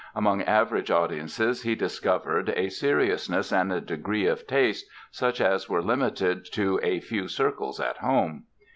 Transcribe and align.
Among 0.15 0.41
average 0.41 0.89
audiences 0.89 1.61
he 1.61 1.75
discovered 1.75 2.51
a 2.55 2.69
seriousness 2.69 3.53
and 3.53 3.71
a 3.71 3.79
degree 3.79 4.25
of 4.25 4.47
taste 4.47 4.87
such 5.11 5.39
as 5.39 5.69
were 5.69 5.83
limited 5.83 6.43
to 6.53 6.79
a 6.81 6.99
few 7.01 7.27
circles 7.27 7.79
at 7.79 7.97
home. 7.97 8.45